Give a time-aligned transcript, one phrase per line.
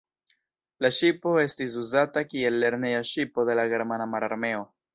[0.85, 4.69] La ŝipo estis uzata kiel lerneja ŝipo de la Germana Mararmeo.